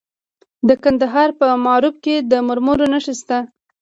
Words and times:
د 0.67 0.69
کندهار 0.83 1.29
په 1.39 1.47
معروف 1.65 1.95
کې 2.03 2.15
د 2.31 2.33
مرمرو 2.47 2.85
نښې 2.91 3.13
شته. 3.19 3.37